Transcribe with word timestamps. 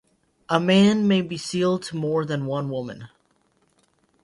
A 0.49 0.59
man 0.59 1.07
may 1.07 1.21
be 1.21 1.37
sealed 1.37 1.83
to 1.83 1.95
more 1.95 2.25
than 2.25 2.47
one 2.47 2.69
woman. 2.71 3.09